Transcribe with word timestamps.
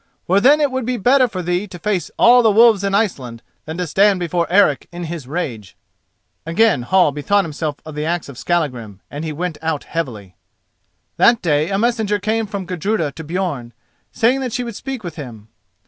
For 0.25 0.39
then 0.41 0.59
it 0.59 0.71
would 0.71 0.83
be 0.87 0.97
better 0.97 1.27
for 1.27 1.43
thee 1.43 1.67
to 1.67 1.77
face 1.77 2.09
all 2.17 2.41
the 2.41 2.49
wolves 2.49 2.83
in 2.83 2.95
Iceland 2.95 3.43
than 3.65 3.77
to 3.77 3.85
stand 3.85 4.19
before 4.19 4.47
Eric 4.49 4.87
in 4.91 5.03
his 5.03 5.27
rage." 5.27 5.77
Again 6.43 6.81
Hall 6.81 7.11
bethought 7.11 7.45
himself 7.45 7.75
of 7.85 7.93
the 7.93 8.03
axe 8.03 8.27
of 8.27 8.35
Skallagrim, 8.35 8.99
and 9.11 9.23
he 9.23 9.31
went 9.31 9.59
out 9.61 9.83
heavily. 9.83 10.35
That 11.17 11.43
day 11.43 11.69
a 11.69 11.77
messenger 11.77 12.17
came 12.17 12.47
from 12.47 12.65
Gudruda 12.65 13.11
to 13.11 13.23
Björn, 13.23 13.73
saying 14.11 14.41
that 14.41 14.53
she 14.53 14.63
would 14.63 14.75
speak 14.75 15.03
with 15.03 15.17
him. 15.17 15.49